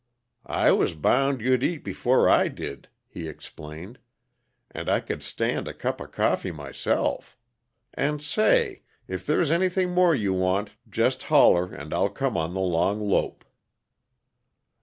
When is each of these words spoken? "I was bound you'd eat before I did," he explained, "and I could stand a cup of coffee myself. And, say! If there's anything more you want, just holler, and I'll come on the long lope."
"I 0.47 0.71
was 0.71 0.95
bound 0.95 1.41
you'd 1.41 1.63
eat 1.63 1.83
before 1.83 2.27
I 2.27 2.47
did," 2.47 2.87
he 3.07 3.27
explained, 3.27 3.99
"and 4.71 4.89
I 4.89 4.99
could 4.99 5.21
stand 5.21 5.67
a 5.67 5.75
cup 5.75 6.01
of 6.01 6.11
coffee 6.11 6.51
myself. 6.51 7.37
And, 7.93 8.19
say! 8.19 8.81
If 9.07 9.27
there's 9.27 9.51
anything 9.51 9.91
more 9.93 10.15
you 10.15 10.33
want, 10.33 10.71
just 10.89 11.21
holler, 11.29 11.71
and 11.71 11.93
I'll 11.93 12.09
come 12.09 12.35
on 12.35 12.55
the 12.55 12.59
long 12.61 12.99
lope." 12.99 13.45